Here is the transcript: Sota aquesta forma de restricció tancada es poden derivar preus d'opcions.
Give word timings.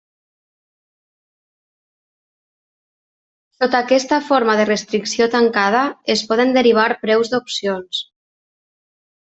Sota 3.59 3.83
aquesta 3.85 4.19
forma 4.31 4.57
de 4.61 4.67
restricció 4.71 5.29
tancada 5.39 5.85
es 6.17 6.27
poden 6.33 6.57
derivar 6.59 6.89
preus 7.07 7.35
d'opcions. 7.35 8.05